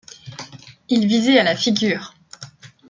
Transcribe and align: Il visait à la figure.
Il 0.89 1.05
visait 1.05 1.37
à 1.37 1.43
la 1.43 1.55
figure. 1.55 2.15